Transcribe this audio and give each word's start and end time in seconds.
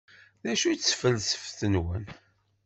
D 0.41 0.45
acu-tt 0.51 0.89
tfelseft-nwen? 0.91 2.03